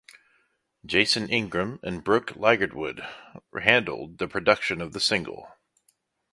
Jason 0.83 1.29
Ingram 1.29 1.79
and 1.83 2.03
Brooke 2.03 2.31
Ligertwood 2.35 3.05
handled 3.61 4.17
the 4.17 4.27
production 4.27 4.81
of 4.81 4.93
the 4.93 4.99
single. 4.99 5.51